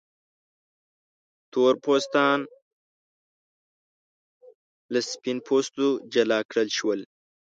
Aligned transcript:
تور 1.51 1.73
پوستان 1.83 2.39
له 4.93 4.99
سپین 5.11 5.37
پوستو 5.45 5.87
جلا 6.13 6.39
کړل 6.49 6.69
شول. 6.77 6.99